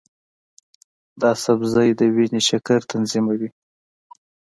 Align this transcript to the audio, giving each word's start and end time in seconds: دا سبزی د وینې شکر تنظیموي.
دا 1.21 1.31
سبزی 1.43 1.89
د 1.99 2.01
وینې 2.15 2.41
شکر 2.49 2.79
تنظیموي. 2.91 3.49